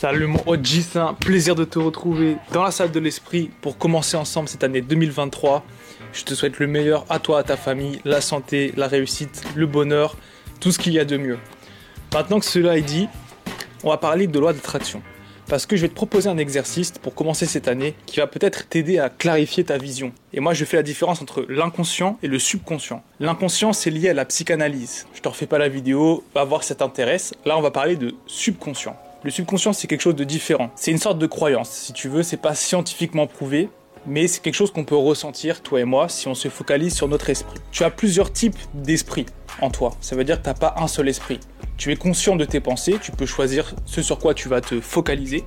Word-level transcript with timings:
Salut 0.00 0.28
mon 0.28 0.38
OG, 0.46 0.64
c'est 0.64 0.96
un 1.00 1.12
plaisir 1.12 1.56
de 1.56 1.64
te 1.64 1.76
retrouver 1.76 2.36
dans 2.52 2.62
la 2.62 2.70
salle 2.70 2.92
de 2.92 3.00
l'esprit 3.00 3.50
pour 3.60 3.78
commencer 3.78 4.16
ensemble 4.16 4.48
cette 4.48 4.62
année 4.62 4.80
2023. 4.80 5.64
Je 6.12 6.22
te 6.22 6.34
souhaite 6.34 6.60
le 6.60 6.68
meilleur 6.68 7.04
à 7.08 7.18
toi, 7.18 7.40
à 7.40 7.42
ta 7.42 7.56
famille, 7.56 8.00
la 8.04 8.20
santé, 8.20 8.72
la 8.76 8.86
réussite, 8.86 9.42
le 9.56 9.66
bonheur, 9.66 10.16
tout 10.60 10.70
ce 10.70 10.78
qu'il 10.78 10.92
y 10.92 11.00
a 11.00 11.04
de 11.04 11.16
mieux. 11.16 11.38
Maintenant 12.14 12.38
que 12.38 12.46
cela 12.46 12.78
est 12.78 12.82
dit, 12.82 13.08
on 13.82 13.88
va 13.88 13.96
parler 13.96 14.28
de 14.28 14.38
loi 14.38 14.52
d'attraction. 14.52 15.02
Parce 15.48 15.66
que 15.66 15.74
je 15.74 15.82
vais 15.82 15.88
te 15.88 15.96
proposer 15.96 16.28
un 16.28 16.38
exercice 16.38 16.92
pour 16.92 17.16
commencer 17.16 17.46
cette 17.46 17.66
année 17.66 17.96
qui 18.06 18.20
va 18.20 18.28
peut-être 18.28 18.68
t'aider 18.68 19.00
à 19.00 19.10
clarifier 19.10 19.64
ta 19.64 19.78
vision. 19.78 20.12
Et 20.32 20.38
moi, 20.38 20.54
je 20.54 20.64
fais 20.64 20.76
la 20.76 20.84
différence 20.84 21.20
entre 21.22 21.44
l'inconscient 21.48 22.20
et 22.22 22.28
le 22.28 22.38
subconscient. 22.38 23.02
L'inconscient, 23.18 23.72
c'est 23.72 23.90
lié 23.90 24.10
à 24.10 24.14
la 24.14 24.26
psychanalyse. 24.26 25.08
Je 25.12 25.22
te 25.22 25.28
refais 25.28 25.46
pas 25.46 25.58
la 25.58 25.68
vidéo, 25.68 26.22
va 26.36 26.44
voir 26.44 26.62
si 26.62 26.68
ça 26.68 26.76
t'intéresse. 26.76 27.34
Là, 27.44 27.58
on 27.58 27.62
va 27.62 27.72
parler 27.72 27.96
de 27.96 28.14
subconscient. 28.28 28.96
Le 29.24 29.30
subconscient, 29.30 29.72
c'est 29.72 29.88
quelque 29.88 30.00
chose 30.00 30.14
de 30.14 30.22
différent. 30.22 30.70
C'est 30.76 30.92
une 30.92 30.98
sorte 30.98 31.18
de 31.18 31.26
croyance, 31.26 31.70
si 31.70 31.92
tu 31.92 32.08
veux, 32.08 32.22
c'est 32.22 32.36
pas 32.36 32.54
scientifiquement 32.54 33.26
prouvé, 33.26 33.68
mais 34.06 34.28
c'est 34.28 34.40
quelque 34.40 34.54
chose 34.54 34.70
qu'on 34.70 34.84
peut 34.84 34.96
ressentir, 34.96 35.60
toi 35.60 35.80
et 35.80 35.84
moi, 35.84 36.08
si 36.08 36.28
on 36.28 36.36
se 36.36 36.48
focalise 36.48 36.94
sur 36.94 37.08
notre 37.08 37.28
esprit. 37.28 37.58
Tu 37.72 37.82
as 37.82 37.90
plusieurs 37.90 38.32
types 38.32 38.56
d'esprit 38.74 39.26
en 39.60 39.70
toi. 39.70 39.90
Ça 40.00 40.14
veut 40.14 40.22
dire 40.22 40.38
que 40.38 40.44
tu 40.44 40.48
n'as 40.48 40.54
pas 40.54 40.76
un 40.78 40.86
seul 40.86 41.08
esprit. 41.08 41.40
Tu 41.76 41.90
es 41.90 41.96
conscient 41.96 42.36
de 42.36 42.44
tes 42.44 42.60
pensées, 42.60 42.96
tu 43.02 43.10
peux 43.10 43.26
choisir 43.26 43.74
ce 43.86 44.02
sur 44.02 44.20
quoi 44.20 44.34
tu 44.34 44.48
vas 44.48 44.60
te 44.60 44.80
focaliser, 44.80 45.44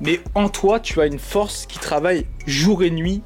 mais 0.00 0.20
en 0.34 0.48
toi, 0.48 0.80
tu 0.80 1.00
as 1.02 1.06
une 1.06 1.18
force 1.18 1.66
qui 1.66 1.78
travaille 1.78 2.26
jour 2.46 2.82
et 2.82 2.90
nuit 2.90 3.22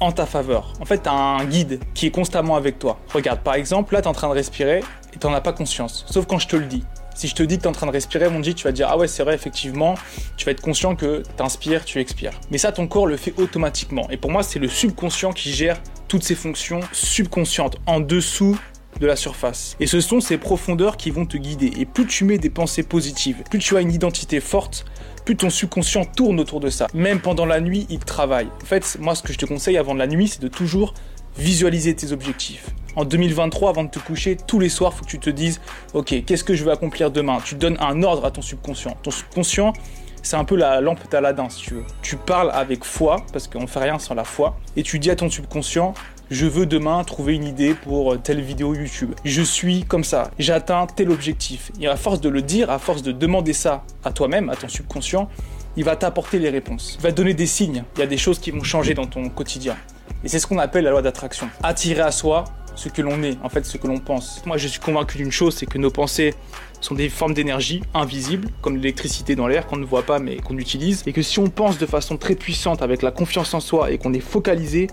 en 0.00 0.12
ta 0.12 0.26
faveur. 0.26 0.74
En 0.80 0.84
fait, 0.84 1.04
tu 1.04 1.08
as 1.08 1.14
un 1.14 1.44
guide 1.46 1.80
qui 1.94 2.06
est 2.06 2.10
constamment 2.10 2.56
avec 2.56 2.78
toi. 2.78 2.98
Regarde, 3.12 3.40
par 3.40 3.54
exemple, 3.54 3.94
là, 3.94 4.02
tu 4.02 4.06
es 4.06 4.08
en 4.08 4.12
train 4.12 4.28
de 4.28 4.34
respirer 4.34 4.80
et 5.14 5.18
tu 5.18 5.26
n'en 5.26 5.32
as 5.32 5.40
pas 5.40 5.52
conscience, 5.52 6.04
sauf 6.10 6.26
quand 6.26 6.38
je 6.38 6.48
te 6.48 6.56
le 6.56 6.66
dis. 6.66 6.84
Si 7.18 7.26
je 7.26 7.34
te 7.34 7.42
dis 7.42 7.56
que 7.56 7.62
tu 7.62 7.66
es 7.66 7.68
en 7.68 7.72
train 7.72 7.88
de 7.88 7.90
respirer, 7.90 8.30
mon 8.30 8.38
dit, 8.38 8.54
tu 8.54 8.62
vas 8.62 8.70
dire 8.70 8.86
Ah 8.88 8.96
ouais, 8.96 9.08
c'est 9.08 9.24
vrai, 9.24 9.34
effectivement, 9.34 9.96
tu 10.36 10.44
vas 10.44 10.52
être 10.52 10.60
conscient 10.60 10.94
que 10.94 11.24
tu 11.36 11.42
inspires, 11.42 11.84
tu 11.84 11.98
expires. 11.98 12.30
Mais 12.52 12.58
ça, 12.58 12.70
ton 12.70 12.86
corps 12.86 13.08
le 13.08 13.16
fait 13.16 13.34
automatiquement. 13.38 14.08
Et 14.08 14.16
pour 14.16 14.30
moi, 14.30 14.44
c'est 14.44 14.60
le 14.60 14.68
subconscient 14.68 15.32
qui 15.32 15.52
gère 15.52 15.80
toutes 16.06 16.22
ces 16.22 16.36
fonctions 16.36 16.78
subconscientes 16.92 17.78
en 17.86 17.98
dessous 17.98 18.56
de 19.00 19.06
la 19.08 19.16
surface. 19.16 19.74
Et 19.80 19.88
ce 19.88 20.00
sont 20.00 20.20
ces 20.20 20.38
profondeurs 20.38 20.96
qui 20.96 21.10
vont 21.10 21.26
te 21.26 21.36
guider. 21.36 21.72
Et 21.76 21.86
plus 21.86 22.06
tu 22.06 22.22
mets 22.22 22.38
des 22.38 22.50
pensées 22.50 22.84
positives, 22.84 23.42
plus 23.50 23.58
tu 23.58 23.76
as 23.76 23.80
une 23.80 23.92
identité 23.92 24.38
forte, 24.38 24.84
plus 25.24 25.34
ton 25.34 25.50
subconscient 25.50 26.04
tourne 26.04 26.38
autour 26.38 26.60
de 26.60 26.70
ça. 26.70 26.86
Même 26.94 27.18
pendant 27.18 27.46
la 27.46 27.60
nuit, 27.60 27.88
il 27.90 27.98
travaille. 27.98 28.46
En 28.62 28.66
fait, 28.66 28.96
moi, 29.00 29.16
ce 29.16 29.24
que 29.24 29.32
je 29.32 29.38
te 29.38 29.44
conseille 29.44 29.76
avant 29.76 29.94
la 29.94 30.06
nuit, 30.06 30.28
c'est 30.28 30.40
de 30.40 30.46
toujours 30.46 30.94
visualiser 31.36 31.96
tes 31.96 32.12
objectifs 32.12 32.66
en 32.98 33.04
2023, 33.04 33.70
avant 33.70 33.84
de 33.84 33.90
te 33.90 34.00
coucher, 34.00 34.36
tous 34.36 34.58
les 34.58 34.68
soirs, 34.68 34.92
il 34.92 34.98
faut 34.98 35.04
que 35.04 35.10
tu 35.10 35.20
te 35.20 35.30
dises, 35.30 35.60
ok, 35.94 36.24
qu'est-ce 36.26 36.42
que 36.42 36.54
je 36.54 36.64
veux 36.64 36.72
accomplir 36.72 37.12
demain? 37.12 37.38
Tu 37.44 37.54
donnes 37.54 37.76
un 37.78 38.02
ordre 38.02 38.24
à 38.24 38.32
ton 38.32 38.42
subconscient. 38.42 38.96
Ton 39.04 39.12
subconscient, 39.12 39.72
c'est 40.20 40.34
un 40.34 40.44
peu 40.44 40.56
la 40.56 40.80
lampe 40.80 41.08
d'Aladin, 41.08 41.48
si 41.48 41.62
tu 41.62 41.74
veux. 41.74 41.84
Tu 42.02 42.16
parles 42.16 42.50
avec 42.52 42.84
foi, 42.84 43.24
parce 43.32 43.46
qu'on 43.46 43.62
ne 43.62 43.66
fait 43.68 43.78
rien 43.78 44.00
sans 44.00 44.14
la 44.14 44.24
foi, 44.24 44.58
et 44.76 44.82
tu 44.82 44.98
dis 44.98 45.12
à 45.12 45.16
ton 45.16 45.30
subconscient, 45.30 45.94
je 46.32 46.46
veux 46.46 46.66
demain 46.66 47.04
trouver 47.04 47.36
une 47.36 47.44
idée 47.44 47.74
pour 47.74 48.20
telle 48.20 48.40
vidéo 48.40 48.74
YouTube. 48.74 49.14
Je 49.24 49.42
suis 49.42 49.84
comme 49.84 50.02
ça, 50.02 50.32
j'atteins 50.40 50.88
tel 50.88 51.12
objectif. 51.12 51.70
Et 51.80 51.86
à 51.86 51.94
force 51.94 52.20
de 52.20 52.28
le 52.28 52.42
dire, 52.42 52.68
à 52.68 52.80
force 52.80 53.02
de 53.02 53.12
demander 53.12 53.52
ça 53.52 53.84
à 54.04 54.10
toi-même, 54.10 54.50
à 54.50 54.56
ton 54.56 54.68
subconscient, 54.68 55.28
il 55.76 55.84
va 55.84 55.94
t'apporter 55.94 56.40
les 56.40 56.50
réponses. 56.50 56.96
Il 56.98 57.02
va 57.04 57.12
donner 57.12 57.32
des 57.32 57.46
signes. 57.46 57.84
Il 57.94 58.00
y 58.00 58.02
a 58.02 58.06
des 58.08 58.18
choses 58.18 58.40
qui 58.40 58.50
vont 58.50 58.64
changer 58.64 58.94
dans 58.94 59.06
ton 59.06 59.28
quotidien. 59.28 59.76
Et 60.24 60.28
c'est 60.28 60.40
ce 60.40 60.48
qu'on 60.48 60.58
appelle 60.58 60.82
la 60.82 60.90
loi 60.90 61.00
d'attraction. 61.00 61.48
Attirer 61.62 62.00
à 62.00 62.10
soi 62.10 62.44
ce 62.78 62.88
que 62.88 63.02
l'on 63.02 63.22
est, 63.22 63.36
en 63.42 63.48
fait 63.48 63.66
ce 63.66 63.76
que 63.76 63.86
l'on 63.86 63.98
pense. 63.98 64.42
Moi 64.46 64.56
je 64.56 64.68
suis 64.68 64.80
convaincu 64.80 65.18
d'une 65.18 65.32
chose, 65.32 65.54
c'est 65.56 65.66
que 65.66 65.78
nos 65.78 65.90
pensées 65.90 66.34
sont 66.80 66.94
des 66.94 67.08
formes 67.08 67.34
d'énergie 67.34 67.82
invisibles, 67.92 68.48
comme 68.62 68.76
l'électricité 68.76 69.34
dans 69.34 69.48
l'air 69.48 69.66
qu'on 69.66 69.76
ne 69.76 69.84
voit 69.84 70.04
pas 70.04 70.20
mais 70.20 70.36
qu'on 70.36 70.56
utilise, 70.58 71.02
et 71.06 71.12
que 71.12 71.22
si 71.22 71.40
on 71.40 71.48
pense 71.48 71.78
de 71.78 71.86
façon 71.86 72.16
très 72.16 72.36
puissante 72.36 72.80
avec 72.80 73.02
la 73.02 73.10
confiance 73.10 73.52
en 73.52 73.60
soi 73.60 73.90
et 73.90 73.98
qu'on 73.98 74.14
est 74.14 74.20
focalisé, 74.20 74.86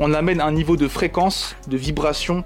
on 0.00 0.14
amène 0.14 0.40
un 0.40 0.50
niveau 0.50 0.76
de 0.76 0.88
fréquence, 0.88 1.54
de 1.68 1.76
vibration 1.76 2.44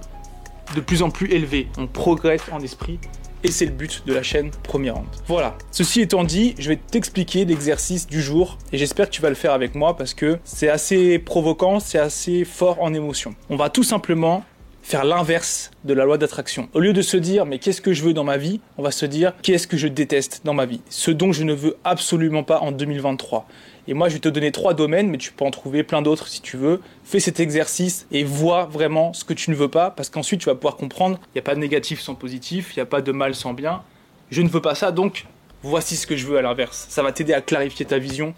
de 0.77 0.81
plus 0.81 1.03
en 1.03 1.11
plus 1.11 1.31
élevé. 1.33 1.69
On 1.79 1.87
progresse 1.87 2.43
en 2.53 2.61
esprit 2.61 2.99
et 3.45 3.51
c'est 3.51 3.65
le 3.65 3.73
but 3.73 4.03
de 4.07 4.13
la 4.13 4.23
chaîne 4.23 4.51
Première 4.63 4.97
Ronde. 4.97 5.07
Voilà. 5.27 5.57
Ceci 5.71 6.01
étant 6.01 6.25
dit, 6.25 6.55
je 6.59 6.69
vais 6.69 6.77
t'expliquer 6.77 7.45
l'exercice 7.45 8.07
du 8.07 8.23
jour 8.23 8.59
et 8.73 8.79
j'espère 8.79 9.07
que 9.07 9.13
tu 9.13 9.23
vas 9.23 9.31
le 9.31 9.35
faire 9.35 9.53
avec 9.53 9.75
moi 9.75 9.97
parce 9.97 10.15
que 10.15 10.39
c'est 10.45 10.69
assez 10.69 11.19
provoquant, 11.19 11.81
c'est 11.81 11.99
assez 11.99 12.45
fort 12.45 12.81
en 12.81 12.95
émotion. 12.95 13.35
On 13.51 13.57
va 13.57 13.71
tout 13.71 13.83
simplement 13.83 14.45
faire 14.83 15.05
l'inverse 15.05 15.71
de 15.85 15.95
la 15.95 16.05
loi 16.05 16.19
d'attraction. 16.19 16.69
Au 16.75 16.81
lieu 16.81 16.93
de 16.93 17.03
se 17.03 17.17
dire 17.17 17.47
mais 17.47 17.59
qu'est-ce 17.59 17.81
que 17.81 17.93
je 17.93 18.03
veux 18.03 18.13
dans 18.13 18.25
ma 18.25 18.37
vie, 18.37 18.61
on 18.77 18.83
va 18.83 18.91
se 18.91 19.07
dire 19.07 19.33
qu'est-ce 19.43 19.67
que 19.67 19.77
je 19.77 19.89
déteste 19.89 20.43
dans 20.45 20.55
ma 20.55 20.67
vie, 20.67 20.81
ce 20.91 21.11
dont 21.11 21.33
je 21.33 21.45
ne 21.45 21.55
veux 21.55 21.77
absolument 21.85 22.43
pas 22.43 22.61
en 22.61 22.73
2023. 22.73 23.47
Et 23.89 23.95
moi 23.95 24.09
je 24.09 24.15
vais 24.15 24.21
te 24.21 24.29
donner 24.29 24.53
trois 24.53 24.75
domaines, 24.75 25.09
mais 25.09 25.19
tu 25.19 25.33
peux 25.33 25.45
en 25.45 25.51
trouver 25.51 25.83
plein 25.83 26.03
d'autres 26.03 26.29
si 26.29 26.43
tu 26.43 26.57
veux. 26.57 26.81
Fais 27.05 27.21
cet 27.21 27.41
exercice 27.41 28.07
et 28.13 28.25
vois 28.25 28.67
vraiment 28.67 29.13
ce 29.13 29.25
que 29.25 29.33
tu 29.33 29.51
ne 29.51 29.57
veux 29.57 29.69
pas, 29.69 29.91
parce 29.91 30.09
qu'ensuite 30.09 30.41
tu 30.41 30.47
vas 30.47 30.55
pouvoir 30.55 30.77
comprendre, 30.77 31.19
il 31.27 31.37
n'y 31.37 31.41
a 31.41 31.43
pas 31.43 31.55
de 31.55 31.61
négatif 31.61 32.01
sans 32.01 32.15
positif, 32.15 32.73
il 32.75 32.79
n'y 32.79 32.83
a 32.83 32.87
pas 32.87 33.01
de 33.01 33.13
mal 33.13 33.35
sans 33.35 33.55
bien. 33.55 33.83
Je 34.31 34.43
ne 34.43 34.49
veux 34.49 34.63
pas 34.63 34.75
ça, 34.75 34.93
donc 34.93 35.27
voici 35.63 35.97
ce 35.97 36.07
que 36.07 36.17
je 36.17 36.27
veux 36.27 36.39
à 36.39 36.43
l'inverse. 36.43 36.87
Ça 36.89 37.03
va 37.03 37.13
t'aider 37.13 37.33
à 37.33 37.41
clarifier 37.41 37.87
ta 37.87 37.99
vision 37.99 38.35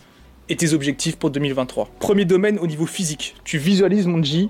et 0.48 0.56
tes 0.56 0.72
objectifs 0.72 1.16
pour 1.16 1.30
2023. 1.30 1.88
Premier 2.00 2.24
domaine 2.24 2.58
au 2.58 2.66
niveau 2.66 2.86
physique. 2.86 3.34
Tu 3.44 3.58
visualises 3.58 4.06
mon 4.06 4.22
G 4.22 4.48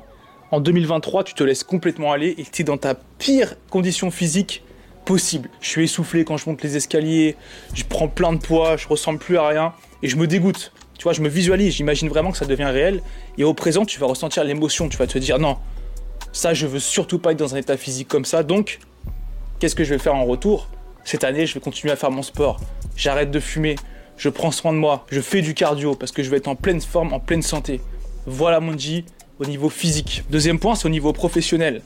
en 0.50 0.60
2023, 0.60 1.24
tu 1.24 1.34
te 1.34 1.42
laisses 1.42 1.64
complètement 1.64 2.12
aller 2.12 2.34
et 2.38 2.44
tu 2.44 2.62
es 2.62 2.64
dans 2.64 2.76
ta 2.76 2.94
pire 2.94 3.56
condition 3.70 4.10
physique 4.10 4.62
possible. 5.04 5.48
Je 5.60 5.68
suis 5.68 5.84
essoufflé 5.84 6.24
quand 6.24 6.36
je 6.36 6.48
monte 6.48 6.62
les 6.62 6.76
escaliers, 6.76 7.36
je 7.74 7.84
prends 7.84 8.08
plein 8.08 8.32
de 8.32 8.38
poids, 8.38 8.76
je 8.76 8.88
ressemble 8.88 9.18
plus 9.18 9.38
à 9.38 9.46
rien 9.46 9.72
et 10.02 10.08
je 10.08 10.16
me 10.16 10.26
dégoûte. 10.26 10.72
Tu 10.98 11.04
vois, 11.04 11.12
je 11.12 11.22
me 11.22 11.28
visualise, 11.28 11.74
j'imagine 11.74 12.08
vraiment 12.08 12.30
que 12.30 12.38
ça 12.38 12.46
devient 12.46 12.64
réel 12.64 13.02
et 13.36 13.44
au 13.44 13.54
présent, 13.54 13.84
tu 13.84 13.98
vas 13.98 14.06
ressentir 14.06 14.44
l'émotion, 14.44 14.88
tu 14.88 14.96
vas 14.96 15.06
te 15.06 15.18
dire 15.18 15.38
non, 15.38 15.58
ça 16.32 16.54
je 16.54 16.66
veux 16.66 16.78
surtout 16.78 17.18
pas 17.18 17.32
être 17.32 17.38
dans 17.38 17.54
un 17.54 17.58
état 17.58 17.76
physique 17.76 18.08
comme 18.08 18.24
ça. 18.24 18.42
Donc, 18.42 18.78
qu'est-ce 19.58 19.74
que 19.74 19.84
je 19.84 19.90
vais 19.90 19.98
faire 19.98 20.14
en 20.14 20.24
retour? 20.24 20.68
Cette 21.04 21.24
année, 21.24 21.46
je 21.46 21.54
vais 21.54 21.60
continuer 21.60 21.92
à 21.92 21.96
faire 21.96 22.10
mon 22.10 22.22
sport. 22.22 22.60
J'arrête 22.96 23.30
de 23.30 23.40
fumer, 23.40 23.76
je 24.16 24.28
prends 24.28 24.52
soin 24.52 24.72
de 24.72 24.78
moi, 24.78 25.04
je 25.10 25.20
fais 25.20 25.42
du 25.42 25.54
cardio 25.54 25.94
parce 25.94 26.12
que 26.12 26.22
je 26.22 26.30
vais 26.30 26.38
être 26.38 26.48
en 26.48 26.56
pleine 26.56 26.80
forme, 26.80 27.12
en 27.12 27.20
pleine 27.20 27.42
santé. 27.42 27.80
Voilà 28.26 28.60
mon 28.60 28.78
G, 28.78 29.04
au 29.38 29.44
niveau 29.44 29.68
physique. 29.68 30.24
Deuxième 30.30 30.58
point, 30.58 30.74
c'est 30.74 30.86
au 30.86 30.90
niveau 30.90 31.12
professionnel. 31.12 31.82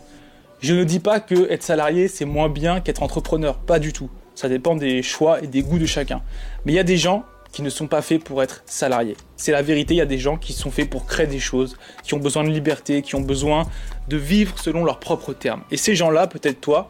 Je 0.60 0.74
ne 0.74 0.84
dis 0.84 0.98
pas 0.98 1.20
que 1.20 1.50
être 1.50 1.62
salarié, 1.62 2.08
c'est 2.08 2.24
moins 2.24 2.48
bien 2.48 2.80
qu'être 2.80 3.02
entrepreneur. 3.02 3.58
Pas 3.58 3.78
du 3.78 3.92
tout. 3.92 4.10
Ça 4.34 4.48
dépend 4.48 4.76
des 4.76 5.02
choix 5.02 5.42
et 5.42 5.46
des 5.46 5.62
goûts 5.62 5.78
de 5.78 5.86
chacun. 5.86 6.22
Mais 6.64 6.72
il 6.72 6.76
y 6.76 6.80
a 6.80 6.84
des 6.84 6.96
gens 6.96 7.24
qui 7.52 7.62
ne 7.62 7.70
sont 7.70 7.86
pas 7.86 8.02
faits 8.02 8.22
pour 8.22 8.42
être 8.42 8.62
salariés. 8.66 9.16
C'est 9.36 9.52
la 9.52 9.62
vérité, 9.62 9.94
il 9.94 9.98
y 9.98 10.02
a 10.02 10.06
des 10.06 10.18
gens 10.18 10.36
qui 10.36 10.52
sont 10.52 10.70
faits 10.70 10.90
pour 10.90 11.06
créer 11.06 11.26
des 11.26 11.38
choses, 11.38 11.76
qui 12.02 12.14
ont 12.14 12.18
besoin 12.18 12.44
de 12.44 12.50
liberté, 12.50 13.02
qui 13.02 13.14
ont 13.14 13.20
besoin 13.20 13.66
de 14.08 14.16
vivre 14.16 14.58
selon 14.58 14.84
leurs 14.84 15.00
propres 15.00 15.32
termes. 15.32 15.62
Et 15.70 15.76
ces 15.76 15.94
gens-là, 15.94 16.26
peut-être 16.26 16.60
toi, 16.60 16.88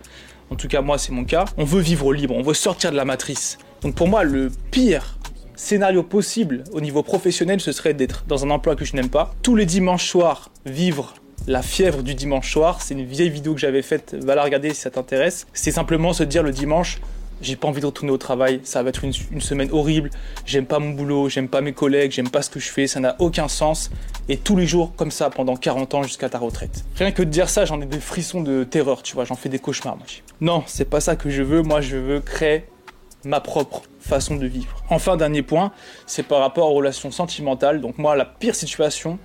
en 0.51 0.57
tout 0.57 0.69
cas 0.69 0.81
moi 0.81 0.99
c'est 0.99 1.13
mon 1.13 1.25
cas, 1.25 1.45
on 1.57 1.65
veut 1.65 1.81
vivre 1.81 2.13
libre, 2.13 2.35
on 2.35 2.43
veut 2.43 2.55
sortir 2.55 2.91
de 2.91 2.97
la 2.97 3.05
matrice. 3.05 3.59
Donc 3.83 3.95
pour 3.95 4.09
moi, 4.09 4.25
le 4.25 4.51
pire 4.71 5.18
scénario 5.59 6.03
possible 6.03 6.65
au 6.73 6.81
niveau 6.81 7.03
professionnel, 7.03 7.61
ce 7.61 7.73
serait 7.73 7.93
d'être 7.93 8.25
dans 8.29 8.47
un 8.47 8.51
emploi 8.51 8.77
que 8.77 8.85
je 8.85 8.95
n'aime 8.95 9.11
pas. 9.11 9.35
Tous 9.43 9.57
les 9.57 9.67
dimanches 9.67 10.07
soirs, 10.07 10.51
vivre 10.65 11.15
la 11.47 11.63
fièvre 11.63 12.03
du 12.03 12.15
dimanche 12.15 12.53
soir. 12.53 12.81
C'est 12.81 12.95
une 12.95 13.05
vieille 13.05 13.31
vidéo 13.31 13.55
que 13.55 13.61
j'avais 13.61 13.83
faite, 13.83 14.17
va 14.23 14.35
la 14.35 14.45
regarder 14.45 14.73
si 14.73 14.81
ça 14.81 14.91
t'intéresse. 14.91 15.47
C'est 15.53 15.73
simplement 15.73 16.13
se 16.13 16.23
dire 16.23 16.43
le 16.43 16.53
dimanche, 16.53 17.01
j'ai 17.43 17.57
pas 17.57 17.69
envie 17.69 17.81
de 17.81 17.87
retourner 17.87 18.13
au 18.13 18.19
travail, 18.19 18.61
ça 18.65 18.83
va 18.83 18.89
être 18.89 19.05
une, 19.05 19.13
semaine 19.41 19.69
horrible, 19.73 20.11
j'aime 20.45 20.67
pas 20.67 20.79
mon 20.79 20.91
boulot, 20.91 21.29
j'aime 21.29 21.49
pas 21.49 21.61
mes 21.61 21.73
collègues, 21.73 22.13
j'aime 22.13 22.29
pas 22.29 22.43
ce 22.43 22.51
que 22.51 22.61
je 22.61 22.69
fais, 22.69 22.87
ça 22.87 23.01
n'a 23.01 23.17
aucun 23.19 23.49
sens. 23.49 23.91
Et 24.29 24.37
tous 24.37 24.57
les 24.57 24.67
jours 24.67 24.93
comme 24.97 25.11
ça 25.11 25.31
pendant 25.31 25.57
40 25.57 25.95
ans 25.95 26.03
jusqu'à 26.03 26.29
ta 26.29 26.39
retraite. 26.39 26.85
Rien 26.97 27.13
que 27.13 27.23
de 27.23 27.31
dire 27.31 27.49
ça, 27.49 27.65
j'en 27.65 27.81
ai 27.81 27.87
des 27.87 28.01
frissons 28.01 28.43
de 28.43 28.65
terreur, 28.65 29.03
tu 29.03 29.15
vois, 29.15 29.25
j'en 29.25 29.37
fais 29.37 29.49
des 29.49 29.59
cauchemars. 29.59 29.97
Moi. 29.97 30.07
Non, 30.41 30.63
c'est 30.67 30.89
pas 30.89 31.01
ça 31.01 31.17
que 31.17 31.31
je 31.31 31.43
veux, 31.43 31.63
moi 31.63 31.81
je 31.81 31.97
veux 31.97 32.21
créer 32.21 32.65
ma 33.29 33.41
propre 33.41 33.83
façon 34.01 34.37
de 34.37 34.47
vivre. 34.47 34.83
Enfin, 34.89 35.17
dernier 35.17 35.43
point, 35.43 35.71
c'est 36.07 36.23
par 36.23 36.41
rapport 36.41 36.71
aux 36.71 36.75
relations 36.75 37.11
sentimentales. 37.11 37.81
Donc 37.81 37.99
moi, 37.99 38.17
la 38.17 38.25
pire 38.25 38.55
situation 38.55 39.19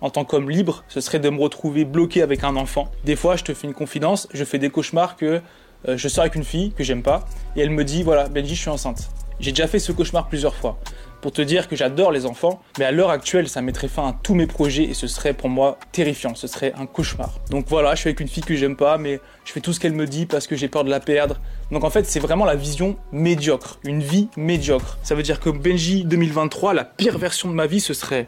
en 0.00 0.10
tant 0.10 0.24
qu'homme 0.24 0.50
libre, 0.50 0.84
ce 0.88 1.00
serait 1.00 1.20
de 1.20 1.30
me 1.30 1.40
retrouver 1.40 1.84
bloqué 1.84 2.20
avec 2.20 2.44
un 2.44 2.56
enfant. 2.56 2.90
Des 3.04 3.16
fois, 3.16 3.36
je 3.36 3.44
te 3.44 3.54
fais 3.54 3.66
une 3.66 3.72
confidence, 3.72 4.28
je 4.34 4.44
fais 4.44 4.58
des 4.58 4.70
cauchemars 4.70 5.16
que 5.16 5.40
euh, 5.88 5.96
je 5.96 6.08
sors 6.08 6.22
avec 6.22 6.34
une 6.34 6.44
fille 6.44 6.72
que 6.72 6.82
j'aime 6.82 7.02
pas, 7.02 7.26
et 7.56 7.60
elle 7.60 7.70
me 7.70 7.84
dit, 7.84 8.02
voilà, 8.02 8.28
Benji, 8.28 8.54
je 8.54 8.60
suis 8.60 8.70
enceinte. 8.70 9.08
J'ai 9.40 9.52
déjà 9.52 9.66
fait 9.66 9.78
ce 9.78 9.92
cauchemar 9.92 10.28
plusieurs 10.28 10.54
fois 10.54 10.78
pour 11.24 11.32
te 11.32 11.40
dire 11.40 11.68
que 11.68 11.74
j'adore 11.74 12.12
les 12.12 12.26
enfants, 12.26 12.60
mais 12.78 12.84
à 12.84 12.92
l'heure 12.92 13.08
actuelle, 13.08 13.48
ça 13.48 13.62
mettrait 13.62 13.88
fin 13.88 14.08
à 14.08 14.14
tous 14.22 14.34
mes 14.34 14.46
projets 14.46 14.82
et 14.82 14.92
ce 14.92 15.06
serait 15.06 15.32
pour 15.32 15.48
moi 15.48 15.78
terrifiant, 15.90 16.34
ce 16.34 16.46
serait 16.46 16.74
un 16.76 16.84
cauchemar. 16.84 17.38
Donc 17.48 17.64
voilà, 17.66 17.94
je 17.94 18.00
suis 18.00 18.08
avec 18.08 18.20
une 18.20 18.28
fille 18.28 18.42
que 18.42 18.54
j'aime 18.54 18.76
pas, 18.76 18.98
mais 18.98 19.20
je 19.46 19.52
fais 19.52 19.60
tout 19.60 19.72
ce 19.72 19.80
qu'elle 19.80 19.94
me 19.94 20.04
dit 20.04 20.26
parce 20.26 20.46
que 20.46 20.54
j'ai 20.54 20.68
peur 20.68 20.84
de 20.84 20.90
la 20.90 21.00
perdre. 21.00 21.40
Donc 21.70 21.82
en 21.82 21.88
fait, 21.88 22.04
c'est 22.04 22.20
vraiment 22.20 22.44
la 22.44 22.56
vision 22.56 22.98
médiocre, 23.10 23.78
une 23.84 24.02
vie 24.02 24.28
médiocre. 24.36 24.98
Ça 25.02 25.14
veut 25.14 25.22
dire 25.22 25.40
que 25.40 25.48
Benji 25.48 26.04
2023, 26.04 26.74
la 26.74 26.84
pire 26.84 27.16
version 27.16 27.48
de 27.48 27.54
ma 27.54 27.66
vie, 27.66 27.80
ce 27.80 27.94
serait 27.94 28.26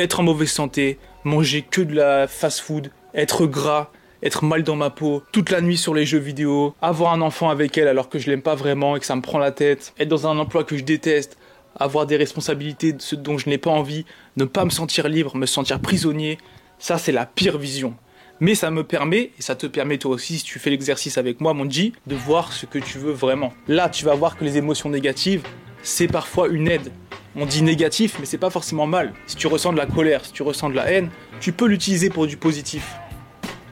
être 0.00 0.18
en 0.18 0.24
mauvaise 0.24 0.50
santé, 0.50 0.98
manger 1.22 1.62
que 1.62 1.80
de 1.80 1.94
la 1.94 2.26
fast-food, 2.26 2.90
être 3.14 3.46
gras, 3.46 3.92
être 4.22 4.44
mal 4.44 4.62
dans 4.62 4.76
ma 4.76 4.90
peau, 4.90 5.22
toute 5.32 5.50
la 5.50 5.60
nuit 5.60 5.76
sur 5.76 5.94
les 5.94 6.06
jeux 6.06 6.18
vidéo, 6.18 6.74
avoir 6.80 7.12
un 7.12 7.20
enfant 7.20 7.50
avec 7.50 7.76
elle 7.78 7.88
alors 7.88 8.08
que 8.08 8.18
je 8.18 8.30
l'aime 8.30 8.42
pas 8.42 8.54
vraiment 8.54 8.96
et 8.96 9.00
que 9.00 9.06
ça 9.06 9.16
me 9.16 9.22
prend 9.22 9.38
la 9.38 9.50
tête, 9.50 9.92
être 9.98 10.08
dans 10.08 10.26
un 10.26 10.38
emploi 10.38 10.64
que 10.64 10.76
je 10.76 10.84
déteste, 10.84 11.36
avoir 11.76 12.06
des 12.06 12.16
responsabilités 12.16 12.94
ce 12.98 13.16
dont 13.16 13.38
je 13.38 13.48
n'ai 13.48 13.58
pas 13.58 13.70
envie, 13.70 14.04
ne 14.36 14.44
pas 14.44 14.64
me 14.64 14.70
sentir 14.70 15.08
libre, 15.08 15.36
me 15.36 15.46
sentir 15.46 15.80
prisonnier, 15.80 16.38
ça 16.78 16.98
c'est 16.98 17.12
la 17.12 17.26
pire 17.26 17.58
vision. 17.58 17.94
Mais 18.40 18.54
ça 18.54 18.70
me 18.70 18.82
permet, 18.82 19.30
et 19.38 19.42
ça 19.42 19.54
te 19.54 19.66
permet 19.66 19.98
toi 19.98 20.10
aussi, 20.12 20.38
si 20.38 20.44
tu 20.44 20.58
fais 20.58 20.70
l'exercice 20.70 21.16
avec 21.16 21.40
moi, 21.40 21.54
mon 21.54 21.64
de 21.64 21.90
voir 22.16 22.52
ce 22.52 22.66
que 22.66 22.78
tu 22.78 22.98
veux 22.98 23.12
vraiment. 23.12 23.52
Là, 23.68 23.88
tu 23.88 24.04
vas 24.04 24.14
voir 24.14 24.36
que 24.36 24.44
les 24.44 24.56
émotions 24.56 24.88
négatives, 24.88 25.44
c'est 25.82 26.08
parfois 26.08 26.48
une 26.48 26.68
aide. 26.68 26.90
On 27.36 27.46
dit 27.46 27.62
négatif, 27.62 28.16
mais 28.18 28.26
c'est 28.26 28.38
pas 28.38 28.50
forcément 28.50 28.86
mal. 28.86 29.12
Si 29.26 29.36
tu 29.36 29.46
ressens 29.46 29.72
de 29.72 29.78
la 29.78 29.86
colère, 29.86 30.24
si 30.24 30.32
tu 30.32 30.42
ressens 30.42 30.70
de 30.70 30.74
la 30.74 30.90
haine, 30.90 31.10
tu 31.40 31.52
peux 31.52 31.66
l'utiliser 31.66 32.10
pour 32.10 32.26
du 32.26 32.36
positif, 32.36 32.84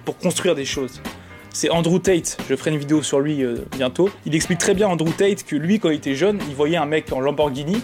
pour 0.05 0.17
construire 0.17 0.55
des 0.55 0.64
choses. 0.64 1.00
C'est 1.52 1.69
Andrew 1.70 1.99
Tate, 1.99 2.38
je 2.49 2.55
ferai 2.55 2.70
une 2.70 2.79
vidéo 2.79 3.02
sur 3.02 3.19
lui 3.19 3.43
euh, 3.43 3.56
bientôt. 3.73 4.08
Il 4.25 4.35
explique 4.37 4.58
très 4.58 4.73
bien, 4.73 4.87
Andrew 4.87 5.11
Tate, 5.11 5.43
que 5.43 5.56
lui, 5.56 5.81
quand 5.81 5.91
il 5.91 5.97
était 5.97 6.14
jeune, 6.14 6.38
il 6.49 6.55
voyait 6.55 6.76
un 6.76 6.87
mec 6.87 7.12
en 7.12 7.20
Lamborghini. 7.20 7.82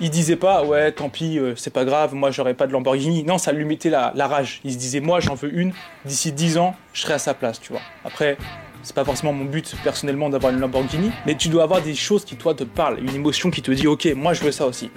Il 0.00 0.10
disait 0.10 0.36
pas, 0.36 0.64
ouais, 0.64 0.90
tant 0.90 1.08
pis, 1.08 1.38
euh, 1.38 1.54
c'est 1.56 1.72
pas 1.72 1.84
grave, 1.84 2.14
moi 2.14 2.32
j'aurais 2.32 2.54
pas 2.54 2.66
de 2.66 2.72
Lamborghini. 2.72 3.22
Non, 3.22 3.38
ça 3.38 3.52
lui 3.52 3.64
mettait 3.64 3.90
la, 3.90 4.12
la 4.16 4.26
rage. 4.26 4.60
Il 4.64 4.72
se 4.72 4.78
disait, 4.78 5.00
moi 5.00 5.20
j'en 5.20 5.34
veux 5.34 5.56
une, 5.56 5.72
d'ici 6.04 6.32
10 6.32 6.58
ans, 6.58 6.74
je 6.92 7.02
serai 7.02 7.14
à 7.14 7.18
sa 7.18 7.32
place, 7.32 7.60
tu 7.60 7.72
vois. 7.72 7.80
Après, 8.04 8.36
c'est 8.82 8.94
pas 8.94 9.04
forcément 9.04 9.32
mon 9.32 9.44
but 9.44 9.76
personnellement 9.84 10.28
d'avoir 10.28 10.52
une 10.52 10.58
Lamborghini, 10.58 11.12
mais 11.26 11.36
tu 11.36 11.48
dois 11.48 11.62
avoir 11.62 11.82
des 11.82 11.94
choses 11.94 12.24
qui 12.24 12.34
toi 12.34 12.54
te 12.54 12.64
parlent, 12.64 12.98
une 12.98 13.14
émotion 13.14 13.50
qui 13.50 13.62
te 13.62 13.70
dit, 13.70 13.86
ok, 13.86 14.08
moi 14.16 14.34
je 14.34 14.42
veux 14.42 14.52
ça 14.52 14.66
aussi. 14.66 14.90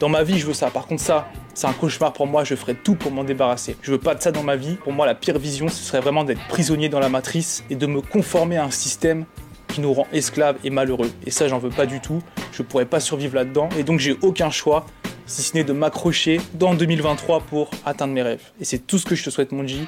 Dans 0.00 0.08
ma 0.08 0.22
vie, 0.22 0.38
je 0.38 0.46
veux 0.46 0.54
ça. 0.54 0.70
Par 0.70 0.86
contre, 0.86 1.02
ça, 1.02 1.28
c'est 1.54 1.66
un 1.66 1.72
cauchemar 1.72 2.12
pour 2.12 2.26
moi. 2.26 2.44
Je 2.44 2.54
ferai 2.54 2.74
tout 2.74 2.94
pour 2.94 3.12
m'en 3.12 3.24
débarrasser. 3.24 3.76
Je 3.82 3.92
veux 3.92 3.98
pas 3.98 4.14
de 4.14 4.22
ça 4.22 4.32
dans 4.32 4.42
ma 4.42 4.56
vie. 4.56 4.74
Pour 4.74 4.92
moi, 4.92 5.06
la 5.06 5.14
pire 5.14 5.38
vision, 5.38 5.68
ce 5.68 5.82
serait 5.82 6.00
vraiment 6.00 6.24
d'être 6.24 6.46
prisonnier 6.48 6.88
dans 6.88 6.98
la 6.98 7.08
matrice 7.08 7.64
et 7.70 7.76
de 7.76 7.86
me 7.86 8.00
conformer 8.00 8.56
à 8.56 8.64
un 8.64 8.70
système 8.70 9.24
qui 9.68 9.80
nous 9.80 9.92
rend 9.92 10.06
esclaves 10.12 10.56
et 10.64 10.70
malheureux. 10.70 11.10
Et 11.26 11.30
ça, 11.30 11.48
j'en 11.48 11.58
veux 11.58 11.70
pas 11.70 11.86
du 11.86 12.00
tout. 12.00 12.22
Je 12.52 12.62
pourrais 12.62 12.86
pas 12.86 13.00
survivre 13.00 13.34
là-dedans. 13.36 13.68
Et 13.78 13.82
donc, 13.82 14.00
j'ai 14.00 14.16
aucun 14.22 14.50
choix 14.50 14.86
si 15.26 15.42
ce 15.42 15.54
n'est 15.56 15.64
de 15.64 15.72
m'accrocher 15.72 16.40
dans 16.54 16.74
2023 16.74 17.40
pour 17.40 17.70
atteindre 17.86 18.12
mes 18.12 18.22
rêves. 18.22 18.52
Et 18.60 18.64
c'est 18.64 18.78
tout 18.78 18.98
ce 18.98 19.06
que 19.06 19.14
je 19.14 19.24
te 19.24 19.30
souhaite, 19.30 19.52
mon 19.52 19.66
G, 19.66 19.78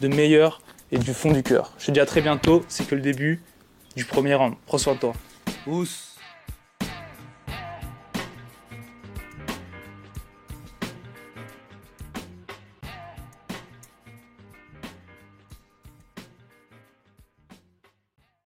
de 0.00 0.08
meilleur 0.08 0.60
et 0.92 0.98
du 0.98 1.12
fond 1.12 1.32
du 1.32 1.42
cœur. 1.42 1.72
Je 1.78 1.86
te 1.86 1.90
dis 1.90 2.00
à 2.00 2.06
très 2.06 2.22
bientôt. 2.22 2.64
C'est 2.68 2.86
que 2.86 2.94
le 2.94 3.02
début 3.02 3.42
du 3.96 4.04
premier 4.04 4.34
round. 4.34 4.54
Prends 4.66 4.78
soin 4.78 4.94
de 4.94 5.00
toi. 5.00 5.12
Ousse. 5.66 6.05